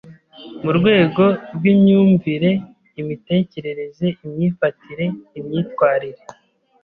mu 0.63 0.71
rwego 0.77 1.23
rw’imyumvire, 1.55 2.51
imitekerereze, 3.01 4.05
imyifatire, 4.25 5.05
imyitwarire, 5.39 6.23